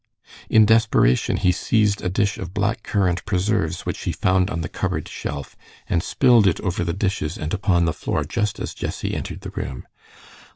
[0.49, 4.67] In desperation he seized a dish of black currant preserves which he found on the
[4.67, 9.13] cupboard shelf, and spilled it over the dishes and upon the floor just as Jessie
[9.13, 9.85] entered the room.